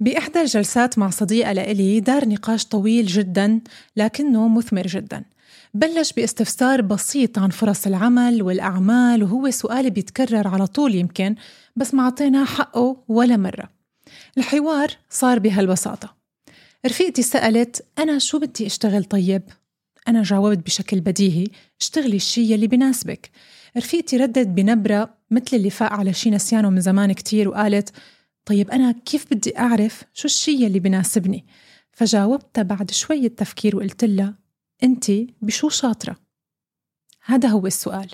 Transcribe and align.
بإحدى 0.00 0.40
الجلسات 0.40 0.98
مع 0.98 1.10
صديقة 1.10 1.52
لإلي 1.52 2.00
دار 2.00 2.28
نقاش 2.28 2.64
طويل 2.64 3.06
جدا 3.06 3.60
لكنه 3.96 4.48
مثمر 4.48 4.86
جدا. 4.86 5.24
بلش 5.74 6.12
باستفسار 6.12 6.80
بسيط 6.80 7.38
عن 7.38 7.50
فرص 7.50 7.86
العمل 7.86 8.42
والأعمال 8.42 9.22
وهو 9.22 9.50
سؤال 9.50 9.90
بيتكرر 9.90 10.48
على 10.48 10.66
طول 10.66 10.94
يمكن 10.94 11.34
بس 11.76 11.94
ما 11.94 12.02
عطيناه 12.02 12.44
حقه 12.44 12.96
ولا 13.08 13.36
مرة. 13.36 13.70
الحوار 14.38 14.90
صار 15.10 15.38
بهالبساطة. 15.38 16.14
رفيقتي 16.86 17.22
سألت 17.22 17.84
أنا 17.98 18.18
شو 18.18 18.38
بدي 18.38 18.66
أشتغل 18.66 19.04
طيب؟ 19.04 19.42
أنا 20.08 20.22
جاوبت 20.22 20.58
بشكل 20.66 21.00
بديهي 21.00 21.46
اشتغلي 21.80 22.16
الشي 22.16 22.52
يلي 22.52 22.66
بناسبك. 22.66 23.30
رفيقتي 23.76 24.16
ردت 24.16 24.46
بنبرة 24.46 25.14
مثل 25.30 25.56
اللي 25.56 25.70
فاق 25.70 25.92
على 25.92 26.12
شي 26.12 26.30
نسيانه 26.30 26.70
من 26.70 26.80
زمان 26.80 27.12
كتير 27.12 27.48
وقالت 27.48 27.92
طيب 28.48 28.70
أنا 28.70 28.92
كيف 28.92 29.26
بدي 29.30 29.58
أعرف 29.58 30.04
شو 30.14 30.24
الشي 30.24 30.66
اللي 30.66 30.80
بناسبني؟ 30.80 31.46
فجاوبتها 31.92 32.62
بعد 32.62 32.90
شوية 32.90 33.28
تفكير 33.28 33.76
وقلت 33.76 34.04
لها 34.04 34.34
أنت 34.82 35.12
بشو 35.42 35.68
شاطرة؟ 35.68 36.16
هذا 37.24 37.48
هو 37.48 37.66
السؤال 37.66 38.10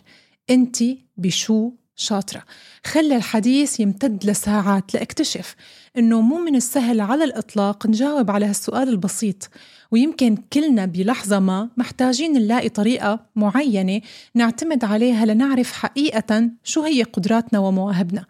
أنت 0.51 0.77
بشو 1.17 1.73
شاطرة 1.97 2.45
خلى 2.87 3.17
الحديث 3.17 3.81
يمتد 3.81 4.25
لساعات 4.25 4.95
لأكتشف 4.95 5.57
إنه 5.99 6.21
مو 6.21 6.39
من 6.39 6.57
السهل 6.57 7.01
على 7.01 7.25
الإطلاق 7.25 7.87
نجاوب 7.87 8.31
على 8.31 8.47
هالسؤال 8.47 8.89
البسيط 8.89 9.51
ويمكن 9.95 10.37
كلنا 10.53 10.87
بلحظة 10.87 11.39
ما 11.39 11.69
محتاجين 11.77 12.33
نلاقي 12.33 12.69
طريقة 12.69 13.21
معينة 13.37 14.01
نعتمد 14.35 14.85
عليها 14.85 15.27
لنعرف 15.27 15.73
حقيقة 15.73 16.51
شو 16.65 16.83
هي 16.83 17.03
قدراتنا 17.03 17.59
ومواهبنا. 17.59 18.25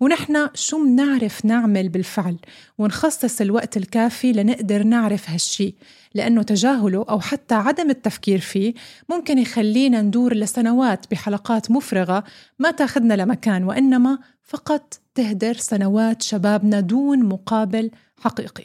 ونحن 0.00 0.48
شو 0.54 0.78
منعرف 0.78 1.44
نعمل 1.44 1.88
بالفعل. 1.88 2.36
ونخصص 2.78 3.40
الوقت 3.40 3.76
الكافي 3.76 4.32
لنقدر 4.32 4.82
نعرف 4.82 5.30
هالشي. 5.30 5.74
لأنه 6.14 6.42
تجاهله 6.42 7.04
أو 7.10 7.20
حتى 7.20 7.54
عدم 7.54 7.90
التفكير 7.90 8.38
فيه 8.38 8.74
ممكن 9.08 9.38
يخلينا 9.38 10.02
ندور 10.02 10.34
لسنوات 10.34 11.06
بحلقات 11.10 11.70
مفرغة 11.70 12.24
ما 12.58 12.70
تاخذنا 12.70 13.14
لمكان 13.14 13.64
وإنما 13.64 14.18
فقط 14.42 15.00
تهدر 15.14 15.54
سنوات 15.54 16.22
شبابنا 16.22 16.80
دون 16.80 17.24
مقابل 17.24 17.90
حقيقي. 18.20 18.64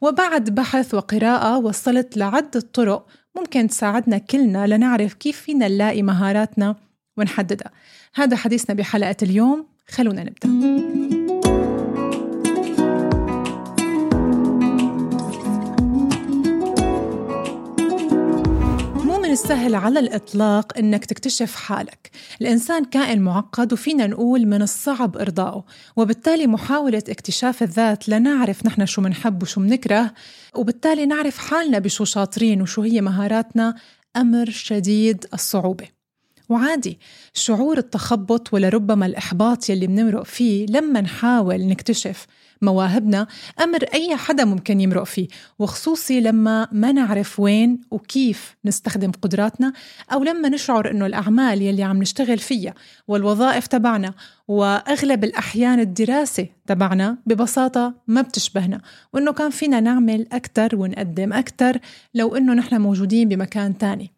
وبعد 0.00 0.50
بحث 0.50 0.94
وقراءة 0.94 1.58
وصلت 1.58 2.16
لعدة 2.16 2.60
طرق 2.60 3.06
ممكن 3.36 3.68
تساعدنا 3.68 4.18
كلنا 4.18 4.66
لنعرف 4.66 5.14
كيف 5.14 5.40
فينا 5.40 5.68
نلاقي 5.68 6.02
مهاراتنا 6.02 6.76
ونحددها. 7.16 7.70
هذا 8.14 8.36
حديثنا 8.36 8.76
بحلقة 8.76 9.16
اليوم. 9.22 9.66
خلونا 9.88 10.24
نبدأ. 10.24 11.35
السهل 19.46 19.74
على 19.74 19.98
الإطلاق 19.98 20.78
إنك 20.78 21.04
تكتشف 21.04 21.54
حالك. 21.54 22.10
الإنسان 22.40 22.84
كائن 22.84 23.22
معقد 23.22 23.72
وفينا 23.72 24.06
نقول 24.06 24.46
من 24.46 24.62
الصعب 24.62 25.16
إرضائه 25.16 25.64
وبالتالي 25.96 26.46
محاولة 26.46 27.02
اكتشاف 27.08 27.62
الذات 27.62 28.08
لنعرف 28.08 28.66
نحن 28.66 28.86
شو 28.86 29.02
منحب 29.02 29.42
وشو 29.42 29.60
منكره 29.60 30.14
وبالتالي 30.54 31.06
نعرف 31.06 31.38
حالنا 31.38 31.78
بشو 31.78 32.04
شاطرين 32.04 32.62
وشو 32.62 32.82
هي 32.82 33.00
مهاراتنا 33.00 33.74
أمر 34.16 34.50
شديد 34.50 35.26
الصعوبة. 35.34 35.88
وعادي 36.48 36.98
شعور 37.34 37.78
التخبط 37.78 38.54
ولربما 38.54 39.06
الإحباط 39.06 39.70
يلي 39.70 39.86
بنمرق 39.86 40.22
فيه 40.22 40.66
لما 40.66 41.00
نحاول 41.00 41.66
نكتشف 41.66 42.26
مواهبنا 42.62 43.26
أمر 43.62 43.82
أي 43.94 44.16
حدا 44.16 44.44
ممكن 44.44 44.80
يمرق 44.80 45.04
فيه 45.04 45.28
وخصوصي 45.58 46.20
لما 46.20 46.68
ما 46.72 46.92
نعرف 46.92 47.40
وين 47.40 47.80
وكيف 47.90 48.56
نستخدم 48.64 49.12
قدراتنا 49.22 49.72
أو 50.12 50.24
لما 50.24 50.48
نشعر 50.48 50.90
أنه 50.90 51.06
الأعمال 51.06 51.62
يلي 51.62 51.82
عم 51.82 51.98
نشتغل 51.98 52.38
فيها 52.38 52.74
والوظائف 53.08 53.66
تبعنا 53.66 54.14
وأغلب 54.48 55.24
الأحيان 55.24 55.80
الدراسة 55.80 56.46
تبعنا 56.66 57.18
ببساطة 57.26 57.94
ما 58.06 58.22
بتشبهنا 58.22 58.80
وأنه 59.12 59.32
كان 59.32 59.50
فينا 59.50 59.80
نعمل 59.80 60.26
أكتر 60.32 60.76
ونقدم 60.76 61.32
أكتر 61.32 61.78
لو 62.14 62.36
أنه 62.36 62.54
نحن 62.54 62.80
موجودين 62.80 63.28
بمكان 63.28 63.78
تاني. 63.78 64.15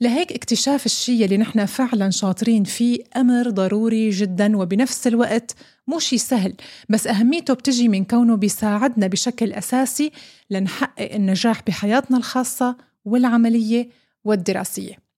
لهيك 0.00 0.32
اكتشاف 0.32 0.86
الشيء 0.86 1.24
اللي 1.24 1.36
نحن 1.36 1.66
فعلا 1.66 2.10
شاطرين 2.10 2.64
فيه 2.64 2.98
أمر 3.16 3.50
ضروري 3.50 4.10
جدا 4.10 4.56
وبنفس 4.56 5.06
الوقت 5.06 5.54
مو 5.86 5.98
شيء 5.98 6.18
سهل. 6.18 6.54
بس 6.88 7.06
أهميته 7.06 7.54
بتجي 7.54 7.88
من 7.88 8.04
كونه 8.04 8.36
بيساعدنا 8.36 9.06
بشكل 9.06 9.52
أساسي 9.52 10.12
لنحقق 10.50 11.14
النجاح 11.14 11.62
بحياتنا 11.66 12.16
الخاصة 12.16 12.76
والعملية 13.04 13.88
والدراسية. 14.24 15.08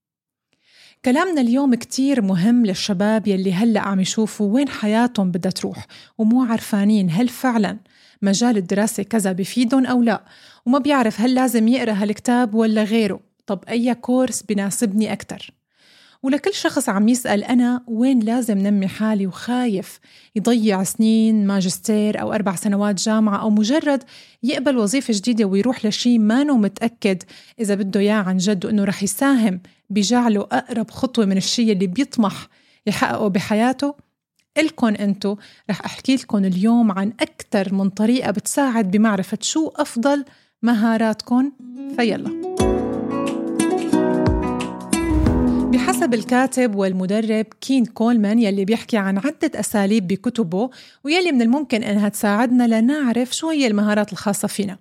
كلامنا 1.04 1.40
اليوم 1.40 1.74
كتير 1.74 2.22
مهم 2.22 2.66
للشباب 2.66 3.28
يلي 3.28 3.52
هلأ 3.52 3.80
عم 3.80 4.00
يشوفوا 4.00 4.54
وين 4.54 4.68
حياتهم 4.68 5.30
بدها 5.30 5.52
تروح 5.52 5.86
ومو 6.18 6.42
عرفانين 6.42 7.10
هل 7.10 7.28
فعلا 7.28 7.78
مجال 8.22 8.56
الدراسة 8.56 9.02
كذا 9.02 9.32
بفيدهم 9.32 9.86
أو 9.86 10.02
لا. 10.02 10.24
وما 10.66 10.78
بيعرف 10.78 11.20
هل 11.20 11.34
لازم 11.34 11.68
يقرأ 11.68 11.92
هالكتاب 11.92 12.54
ولا 12.54 12.84
غيره. 12.84 13.29
طب 13.50 13.64
أي 13.68 13.94
كورس 13.94 14.42
بناسبني 14.42 15.12
أكتر؟ 15.12 15.50
ولكل 16.22 16.54
شخص 16.54 16.88
عم 16.88 17.08
يسأل 17.08 17.44
أنا 17.44 17.82
وين 17.86 18.20
لازم 18.20 18.58
نمي 18.58 18.88
حالي 18.88 19.26
وخايف 19.26 20.00
يضيع 20.36 20.82
سنين 20.82 21.46
ماجستير 21.46 22.20
أو 22.20 22.32
أربع 22.32 22.54
سنوات 22.54 22.94
جامعة 22.94 23.42
أو 23.42 23.50
مجرد 23.50 24.02
يقبل 24.42 24.76
وظيفة 24.78 25.14
جديدة 25.16 25.44
ويروح 25.44 25.86
لشي 25.86 26.18
مانو 26.18 26.56
متأكد 26.56 27.22
إذا 27.60 27.74
بده 27.74 28.00
إياه 28.00 28.14
عن 28.14 28.36
جد 28.36 28.66
وإنه 28.66 28.84
رح 28.84 29.02
يساهم 29.02 29.60
بجعله 29.90 30.40
أقرب 30.40 30.90
خطوة 30.90 31.24
من 31.24 31.36
الشي 31.36 31.72
اللي 31.72 31.86
بيطمح 31.86 32.48
يحققه 32.86 33.28
بحياته 33.28 33.94
إلكن 34.58 34.94
أنتو 34.94 35.36
رح 35.70 35.84
أحكي 35.84 36.16
لكم 36.16 36.44
اليوم 36.44 36.92
عن 36.92 37.12
أكثر 37.20 37.74
من 37.74 37.90
طريقة 37.90 38.30
بتساعد 38.30 38.90
بمعرفة 38.90 39.38
شو 39.40 39.68
أفضل 39.76 40.24
مهاراتكم 40.62 41.52
فيلا. 41.96 42.49
بحسب 45.70 46.14
الكاتب 46.14 46.74
والمدرب 46.74 47.46
كين 47.60 47.84
كولمان 47.84 48.38
يلي 48.38 48.64
بيحكي 48.64 48.96
عن 48.96 49.18
عدة 49.18 49.50
أساليب 49.54 50.06
بكتبه 50.08 50.70
ويلي 51.04 51.32
من 51.32 51.42
الممكن 51.42 51.82
إنها 51.82 52.08
تساعدنا 52.08 52.80
لنعرف 52.80 53.36
شو 53.36 53.48
هي 53.50 53.66
المهارات 53.66 54.12
الخاصة 54.12 54.48
فينا. 54.48 54.78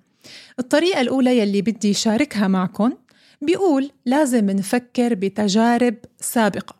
الطريقة 0.59 1.01
الأولى 1.01 1.39
يلي 1.39 1.61
بدي 1.61 1.93
شاركها 1.93 2.47
معكم 2.47 2.93
بيقول 3.41 3.91
لازم 4.05 4.49
نفكر 4.49 5.13
بتجارب 5.13 5.95
سابقة. 6.19 6.78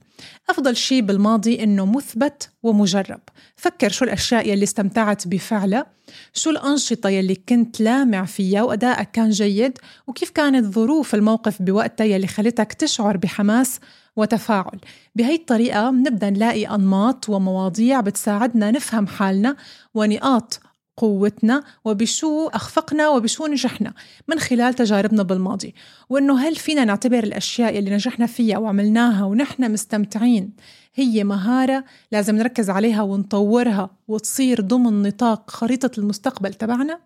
أفضل 0.49 0.75
شيء 0.75 1.01
بالماضي 1.01 1.63
إنه 1.63 1.85
مثبت 1.85 2.49
ومجرب. 2.63 3.19
فكر 3.55 3.89
شو 3.89 4.05
الأشياء 4.05 4.49
يلي 4.49 4.63
استمتعت 4.63 5.27
بفعلها 5.27 5.85
شو 6.33 6.49
الأنشطة 6.49 7.09
يلي 7.09 7.35
كنت 7.35 7.81
لامع 7.81 8.25
فيها 8.25 8.63
وأدائك 8.63 9.11
كان 9.11 9.29
جيد 9.29 9.77
وكيف 10.07 10.29
كانت 10.29 10.73
ظروف 10.73 11.15
الموقف 11.15 11.61
بوقتها 11.61 12.05
يلي 12.05 12.27
خلتك 12.27 12.73
تشعر 12.73 13.17
بحماس 13.17 13.79
وتفاعل. 14.15 14.79
بهي 15.15 15.35
الطريقة 15.35 15.89
بنبدأ 15.89 16.29
نلاقي 16.29 16.65
أنماط 16.65 17.29
ومواضيع 17.29 18.01
بتساعدنا 18.01 18.71
نفهم 18.71 19.07
حالنا 19.07 19.55
ونقاط 19.93 20.59
قوتنا 20.99 21.63
وبشو 21.85 22.47
أخفقنا 22.47 23.09
وبشو 23.09 23.45
نجحنا 23.47 23.93
من 24.27 24.39
خلال 24.39 24.73
تجاربنا 24.73 25.23
بالماضي 25.23 25.75
وإنه 26.09 26.39
هل 26.39 26.55
فينا 26.55 26.85
نعتبر 26.85 27.23
الأشياء 27.23 27.79
اللي 27.79 27.91
نجحنا 27.91 28.25
فيها 28.25 28.57
وعملناها 28.57 29.25
ونحن 29.25 29.71
مستمتعين 29.71 30.53
هي 30.95 31.23
مهارة 31.23 31.83
لازم 32.11 32.35
نركز 32.35 32.69
عليها 32.69 33.01
ونطورها 33.01 33.89
وتصير 34.07 34.61
ضمن 34.61 35.01
نطاق 35.01 35.49
خريطة 35.49 35.91
المستقبل 35.97 36.53
تبعنا؟ 36.53 36.99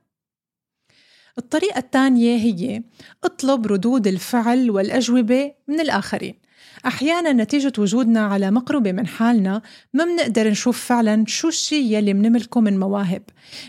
الطريقة 1.38 1.78
الثانية 1.78 2.38
هي 2.38 2.84
اطلب 3.24 3.68
ردود 3.68 4.08
الفعل 4.08 4.72
والأجوبة 4.72 5.54
من 5.68 5.80
الآخرين 5.80 6.43
أحيانا 6.86 7.34
نتيجة 7.34 7.74
وجودنا 7.78 8.26
على 8.26 8.52
مقربة 8.52 8.92
من 8.92 9.08
حالنا 9.08 9.62
ما 9.94 10.06
بنقدر 10.06 10.50
نشوف 10.50 10.86
فعلا 10.86 11.24
شو 11.28 11.48
الشيء 11.48 11.98
يلي 11.98 12.14
بنملكه 12.14 12.62
من 12.62 12.80
مواهب. 12.80 13.22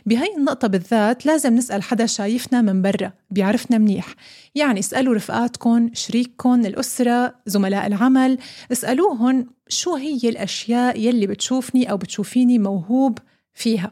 بهي 0.07 0.37
النقطة 0.37 0.69
بالذات 0.69 1.27
لازم 1.27 1.55
نسأل 1.55 1.83
حدا 1.83 2.07
شايفنا 2.07 2.63
من 2.63 2.83
برا 2.83 3.13
بيعرفنا 3.31 3.79
منيح. 3.79 4.15
يعني 4.55 4.81
اسألوا 4.81 5.15
رفقاتكم 5.15 5.91
شريككم 5.95 6.67
الأسرة 6.67 7.35
زملاء 7.47 7.87
العمل 7.87 8.39
اسألوهم 8.73 9.47
شو 9.69 9.95
هي 9.95 10.29
الأشياء 10.29 11.01
يلي 11.01 11.27
بتشوفني 11.27 11.91
أو 11.91 11.97
بتشوفيني 11.97 12.59
موهوب 12.59 13.19
فيها. 13.55 13.91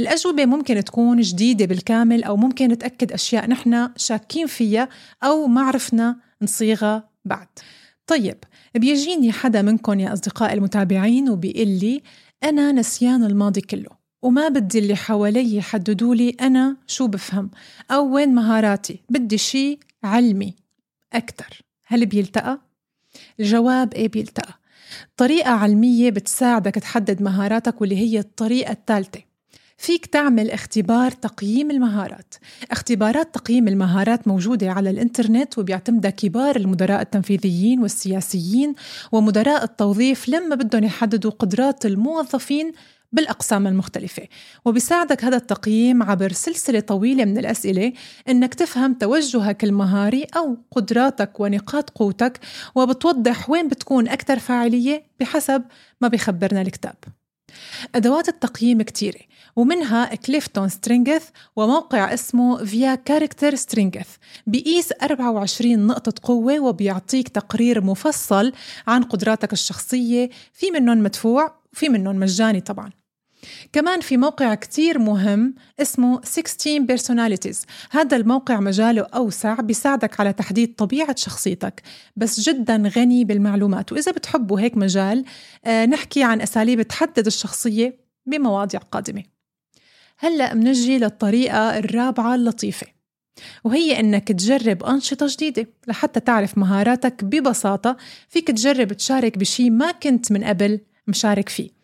الأجوبة 0.00 0.46
ممكن 0.46 0.84
تكون 0.84 1.20
جديدة 1.20 1.64
بالكامل 1.64 2.24
أو 2.24 2.36
ممكن 2.36 2.78
تأكد 2.78 3.12
أشياء 3.12 3.46
نحن 3.50 3.88
شاكين 3.96 4.46
فيها 4.46 4.88
أو 5.22 5.46
ما 5.46 5.60
عرفنا 5.60 6.16
نصيغها 6.42 7.08
بعد. 7.24 7.46
طيب 8.08 8.36
بيجيني 8.74 9.32
حدا 9.32 9.62
منكم 9.62 10.00
يا 10.00 10.12
أصدقاء 10.12 10.54
المتابعين 10.54 11.30
وبيقول 11.30 11.68
لي 11.68 12.02
أنا 12.44 12.72
نسيان 12.72 13.24
الماضي 13.24 13.60
كله 13.60 13.90
وما 14.22 14.48
بدي 14.48 14.78
اللي 14.78 14.96
حوالي 14.96 15.56
يحددوا 15.56 16.14
لي 16.14 16.30
أنا 16.40 16.76
شو 16.86 17.06
بفهم 17.06 17.50
أو 17.90 18.14
وين 18.14 18.34
مهاراتي 18.34 19.00
بدي 19.10 19.38
شي 19.38 19.78
علمي 20.04 20.54
أكتر. 21.12 21.62
هل 21.86 22.06
بيلتقى؟ 22.06 22.60
الجواب 23.40 23.94
إيه 23.94 24.08
بيلتقى. 24.08 24.54
طريقة 25.16 25.50
علمية 25.50 26.10
بتساعدك 26.10 26.74
تحدد 26.74 27.22
مهاراتك 27.22 27.80
واللي 27.80 27.96
هي 27.96 28.18
الطريقة 28.18 28.72
الثالثة. 28.72 29.22
فيك 29.78 30.06
تعمل 30.06 30.50
اختبار 30.50 31.10
تقييم 31.10 31.70
المهارات. 31.70 32.34
اختبارات 32.70 33.34
تقييم 33.34 33.68
المهارات 33.68 34.28
موجودة 34.28 34.70
على 34.70 34.90
الإنترنت 34.90 35.58
وبيعتمدها 35.58 36.10
كبار 36.10 36.56
المدراء 36.56 37.00
التنفيذيين 37.00 37.80
والسياسيين 37.80 38.74
ومدراء 39.12 39.64
التوظيف 39.64 40.28
لما 40.28 40.54
بدهم 40.54 40.84
يحددوا 40.84 41.30
قدرات 41.30 41.86
الموظفين 41.86 42.72
بالأقسام 43.12 43.66
المختلفة. 43.66 44.22
وبيساعدك 44.64 45.24
هذا 45.24 45.36
التقييم 45.36 46.02
عبر 46.02 46.32
سلسلة 46.32 46.80
طويلة 46.80 47.24
من 47.24 47.38
الأسئلة 47.38 47.92
إنك 48.28 48.54
تفهم 48.54 48.94
توجهك 48.94 49.64
المهاري 49.64 50.26
أو 50.36 50.56
قدراتك 50.70 51.40
ونقاط 51.40 51.90
قوتك 51.90 52.40
وبتوضح 52.74 53.50
وين 53.50 53.68
بتكون 53.68 54.08
أكثر 54.08 54.38
فاعلية 54.38 55.02
بحسب 55.20 55.64
ما 56.00 56.08
بيخبرنا 56.08 56.62
الكتاب. 56.62 57.17
أدوات 57.94 58.28
التقييم 58.28 58.82
كتيرة 58.82 59.20
ومنها 59.56 60.14
CliftonStrengths 60.14 61.28
وموقع 61.56 62.14
اسمه 62.14 62.64
VIA 62.64 62.94
Character 62.94 63.54
Strengths 63.54 64.16
بيقيس 64.46 64.92
24 64.92 65.86
نقطة 65.86 66.12
قوة 66.22 66.60
وبيعطيك 66.60 67.28
تقرير 67.28 67.84
مفصل 67.84 68.52
عن 68.86 69.02
قدراتك 69.02 69.52
الشخصية 69.52 70.30
في 70.52 70.70
منهم 70.70 70.98
مدفوع 70.98 71.54
وفي 71.72 71.88
منهم 71.88 72.16
مجاني 72.16 72.60
طبعا. 72.60 72.90
كمان 73.72 74.00
في 74.00 74.16
موقع 74.16 74.54
كتير 74.54 74.98
مهم 74.98 75.54
اسمه 75.80 76.20
16 76.24 76.86
Personalities. 76.86 77.56
هذا 77.90 78.16
الموقع 78.16 78.60
مجاله 78.60 79.02
أوسع 79.02 79.54
بيساعدك 79.54 80.20
على 80.20 80.32
تحديد 80.32 80.74
طبيعة 80.74 81.16
شخصيتك 81.16 81.82
بس 82.16 82.40
جدا 82.40 82.92
غني 82.96 83.24
بالمعلومات. 83.24 83.92
وإذا 83.92 84.12
بتحبوا 84.12 84.60
هيك 84.60 84.76
مجال 84.76 85.24
آه 85.64 85.86
نحكي 85.86 86.22
عن 86.22 86.40
أساليب 86.40 86.82
تحدد 86.82 87.26
الشخصية 87.26 87.98
بمواضيع 88.26 88.80
قادمة. 88.80 89.22
هلأ 90.18 90.54
منجي 90.54 90.98
للطريقة 90.98 91.78
الرابعة 91.78 92.34
اللطيفة 92.34 92.86
وهي 93.64 94.00
إنك 94.00 94.28
تجرب 94.28 94.84
أنشطة 94.84 95.26
جديدة. 95.28 95.66
لحتى 95.86 96.20
تعرف 96.20 96.58
مهاراتك 96.58 97.24
ببساطة 97.24 97.96
فيك 98.28 98.48
تجرب 98.48 98.92
تشارك 98.92 99.38
بشي 99.38 99.70
ما 99.70 99.90
كنت 99.90 100.32
من 100.32 100.44
قبل 100.44 100.80
مشارك 101.06 101.48
فيه. 101.48 101.77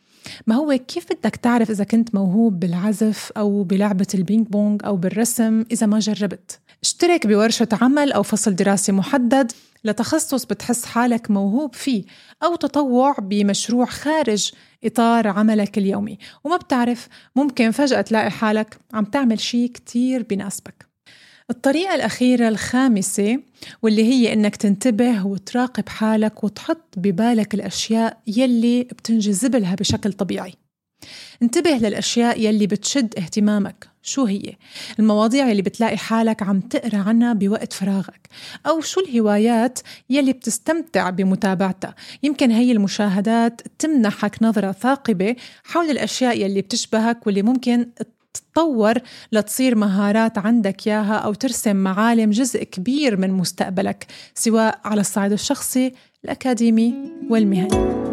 ما 0.47 0.55
هو 0.55 0.79
كيف 0.89 1.07
بدك 1.13 1.37
تعرف 1.37 1.71
إذا 1.71 1.85
كنت 1.85 2.15
موهوب 2.15 2.61
بالعزف 2.61 3.33
أو 3.37 3.63
بلعبة 3.63 4.07
البينج 4.15 4.47
بونج 4.47 4.81
أو 4.85 4.97
بالرسم 4.97 5.65
إذا 5.73 5.87
ما 5.87 5.99
جربت؟ 5.99 6.61
اشترك 6.83 7.27
بورشة 7.27 7.69
عمل 7.73 8.13
أو 8.13 8.23
فصل 8.23 8.55
دراسي 8.55 8.93
محدد 8.93 9.53
لتخصص 9.85 10.45
بتحس 10.45 10.85
حالك 10.85 11.31
موهوب 11.31 11.75
فيه 11.75 12.05
أو 12.43 12.57
تطوع 12.57 13.17
بمشروع 13.19 13.87
خارج 13.87 14.53
إطار 14.85 15.29
عملك 15.29 15.79
اليومي. 15.79 16.19
وما 16.45 16.57
بتعرف 16.57 17.09
ممكن 17.37 17.71
فجأة 17.71 18.01
تلاقي 18.01 18.31
حالك 18.31 18.79
عم 18.93 19.05
تعمل 19.05 19.41
شيء 19.41 19.71
كتير 19.71 20.23
بناسبك 20.31 20.94
الطريقة 21.51 21.95
الأخيرة 21.95 22.49
الخامسة 22.49 23.39
واللي 23.83 24.05
هي 24.05 24.33
إنك 24.33 24.57
تنتبه 24.57 25.27
وتراقب 25.27 25.89
حالك 25.89 26.45
وتحط 26.45 26.95
ببالك 26.97 27.55
الأشياء 27.55 28.21
يلي 28.27 28.83
بتنجذب 28.83 29.57
لها 29.57 29.75
بشكل 29.75 30.13
طبيعي. 30.13 30.55
انتبه 31.43 31.71
للأشياء 31.71 32.41
يلي 32.41 32.67
بتشد 32.67 33.19
اهتمامك. 33.19 33.89
شو 34.03 34.25
هي؟ 34.25 34.57
المواضيع 34.99 35.51
اللي 35.51 35.63
بتلاقي 35.63 35.97
حالك 35.97 36.43
عم 36.43 36.61
تقرأ 36.61 36.99
عنها 36.99 37.33
بوقت 37.33 37.73
فراغك. 37.73 38.29
أو 38.67 38.81
شو 38.81 39.01
الهوايات 39.01 39.79
يلي 40.11 40.33
بتستمتع 40.33 41.11
بمتابعتها. 41.11 41.95
يمكن 42.23 42.51
هي 42.51 42.73
المشاهدات 42.73 43.61
تمنحك 43.79 44.43
نظرة 44.43 44.73
ثاقبة 44.73 45.37
حول 45.65 45.91
الأشياء 45.91 46.41
يلي 46.41 46.61
بتشبهك 46.61 47.27
واللي 47.27 47.43
ممكن 47.43 47.87
تتطور 48.35 48.95
لتصير 49.33 49.75
مهارات 49.75 50.39
عندك 50.39 50.87
ياها 50.87 51.15
أو 51.15 51.35
ترسم 51.35 51.77
معالم 51.77 52.31
جزء 52.31 52.65
كبير 52.65 53.17
من 53.17 53.31
مستقبلك 53.31 54.07
سواء 54.35 54.81
على 54.85 55.01
الصعيد 55.01 55.33
الشخصي 55.33 55.93
الأكاديمي 56.25 56.95
والمهني. 57.31 58.05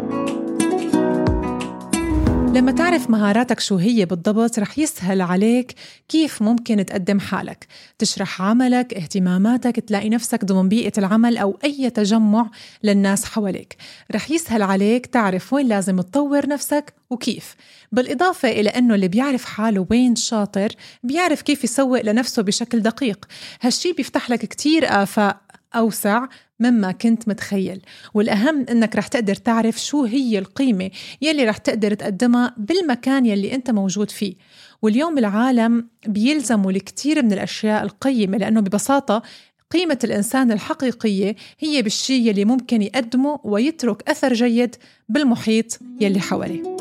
لما 2.52 2.72
تعرف 2.72 3.10
مهاراتك 3.10 3.60
شو 3.60 3.76
هي 3.76 4.04
بالضبط 4.04 4.58
رح 4.58 4.78
يسهل 4.78 5.20
عليك 5.20 5.74
كيف 6.08 6.42
ممكن 6.42 6.86
تقدم 6.86 7.20
حالك. 7.20 7.66
تشرح 7.98 8.42
عملك 8.42 8.94
اهتماماتك 8.94 9.80
تلاقي 9.80 10.08
نفسك 10.08 10.44
ضمن 10.44 10.68
بيئة 10.68 10.92
العمل 10.98 11.36
أو 11.36 11.58
أي 11.64 11.90
تجمع 11.90 12.50
للناس 12.82 13.24
حواليك. 13.24 13.76
رح 14.14 14.30
يسهل 14.30 14.62
عليك 14.62 15.06
تعرف 15.06 15.52
وين 15.52 15.66
لازم 15.66 16.00
تطور 16.00 16.48
نفسك 16.48 16.94
وكيف. 17.10 17.54
بالإضافة 17.92 18.50
إلى 18.50 18.70
أنه 18.70 18.94
اللي 18.94 19.08
بيعرف 19.08 19.44
حاله 19.44 19.86
وين 19.90 20.16
شاطر 20.16 20.68
بيعرف 21.02 21.42
كيف 21.42 21.64
يسوق 21.64 22.02
لنفسه 22.02 22.42
بشكل 22.42 22.80
دقيق. 22.80 23.24
هالشي 23.60 23.92
بيفتح 23.92 24.30
لك 24.30 24.38
كتير 24.38 25.02
آفاق 25.02 25.40
أوسع 25.74 26.26
مما 26.62 26.92
كنت 26.92 27.28
متخيل. 27.28 27.80
والأهم 28.14 28.66
أنك 28.70 28.96
رح 28.96 29.06
تقدر 29.06 29.34
تعرف 29.34 29.84
شو 29.84 30.04
هي 30.04 30.38
القيمة 30.38 30.90
يلي 31.22 31.44
رح 31.44 31.56
تقدر 31.56 31.94
تقدمها 31.94 32.54
بالمكان 32.56 33.26
يلي 33.26 33.54
أنت 33.54 33.70
موجود 33.70 34.10
فيه. 34.10 34.34
واليوم 34.82 35.18
العالم 35.18 35.88
بيلزموا 36.06 36.70
الكثير 36.70 37.22
من 37.22 37.32
الأشياء 37.32 37.82
القيمة 37.82 38.38
لأنه 38.38 38.60
ببساطة 38.60 39.22
قيمة 39.70 39.98
الإنسان 40.04 40.52
الحقيقية 40.52 41.36
هي 41.58 41.82
بالشي 41.82 42.28
يلي 42.28 42.44
ممكن 42.44 42.82
يقدمه 42.82 43.40
ويترك 43.44 44.10
أثر 44.10 44.32
جيد 44.32 44.76
بالمحيط 45.08 45.78
يلي 46.00 46.20
حواليه. 46.20 46.71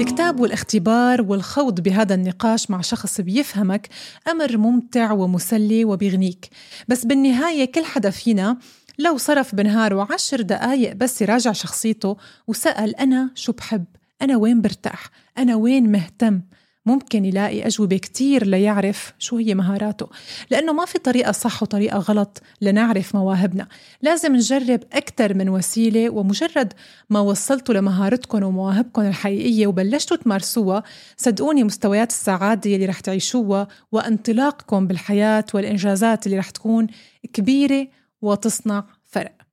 الكتاب 0.00 0.40
والاختبار 0.40 1.22
والخوض 1.22 1.80
بهذا 1.80 2.14
النقاش 2.14 2.70
مع 2.70 2.80
شخص 2.80 3.20
بيفهمك 3.20 3.88
أمر 4.28 4.56
ممتع 4.56 5.12
ومسلي 5.12 5.84
وبيغنيك. 5.84 6.48
بس 6.88 7.04
بالنهاية 7.04 7.72
كل 7.72 7.84
حدا 7.84 8.10
فينا 8.10 8.58
لو 8.98 9.16
صرف 9.16 9.54
بنهاره 9.54 10.08
عشر 10.12 10.40
دقايق 10.40 10.92
بس 10.92 11.22
يراجع 11.22 11.52
شخصيته 11.52 12.16
وسأل 12.46 12.96
أنا 12.96 13.30
شو 13.34 13.52
بحب؟ 13.52 13.84
أنا 14.22 14.36
وين 14.36 14.60
برتاح؟ 14.60 15.10
أنا 15.38 15.56
وين 15.56 15.92
مهتم؟ 15.92 16.40
ممكن 16.86 17.24
يلاقي 17.24 17.66
أجوبة 17.66 17.96
كتير 17.96 18.46
ليعرف 18.46 19.12
شو 19.18 19.36
هي 19.36 19.54
مهاراته. 19.54 20.08
لأنه 20.50 20.72
ما 20.72 20.84
في 20.84 20.98
طريقة 20.98 21.32
صح 21.32 21.62
وطريقة 21.62 21.98
غلط 21.98 22.42
لنعرف 22.60 23.14
مواهبنا. 23.14 23.68
لازم 24.02 24.36
نجرب 24.36 24.80
أكثر 24.92 25.34
من 25.34 25.48
وسيلة 25.48 26.10
ومجرد 26.10 26.72
ما 27.10 27.20
وصلتوا 27.20 27.74
لمهارتكم 27.74 28.42
ومواهبكم 28.42 29.02
الحقيقية 29.02 29.66
وبلشتوا 29.66 30.16
تمارسوها 30.16 30.82
صدقوني 31.16 31.64
مستويات 31.64 32.10
السعادة 32.10 32.74
اللي 32.74 32.86
رح 32.86 33.00
تعيشوها 33.00 33.68
وانطلاقكم 33.92 34.86
بالحياة 34.86 35.44
والإنجازات 35.54 36.26
اللي 36.26 36.38
رح 36.38 36.50
تكون 36.50 36.86
كبيرة 37.32 37.88
وتصنع 38.22 38.84
فرق. 39.04 39.43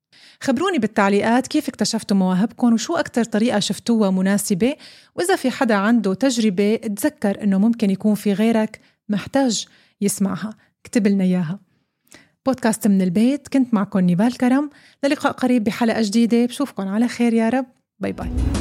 خبروني 0.41 0.77
بالتعليقات 0.77 1.47
كيف 1.47 1.69
اكتشفتوا 1.69 2.17
مواهبكم 2.17 2.73
وشو 2.73 2.95
أكتر 2.95 3.23
طريقة 3.23 3.59
شفتوها 3.59 4.11
مناسبة؟ 4.11 4.75
وإذا 5.15 5.35
في 5.35 5.51
حدا 5.51 5.75
عنده 5.75 6.13
تجربة 6.13 6.75
تذكر 6.75 7.43
إنه 7.43 7.57
ممكن 7.57 7.89
يكون 7.89 8.15
في 8.15 8.33
غيرك 8.33 8.79
محتاج 9.09 9.65
يسمعها. 10.01 10.53
اكتب 10.85 11.07
لنا 11.07 11.23
إياها. 11.23 11.59
بودكاست 12.45 12.87
من 12.87 13.01
البيت 13.01 13.47
كنت 13.47 13.73
معكم 13.73 13.99
نيفال 13.99 14.37
كرم. 14.37 14.69
للقاء 15.03 15.31
قريب 15.31 15.63
بحلقة 15.63 16.01
جديدة. 16.01 16.45
بشوفكم 16.45 16.87
على 16.87 17.07
خير 17.07 17.33
يا 17.33 17.49
رب. 17.49 17.65
bye 17.99 18.11
bye. 18.11 18.60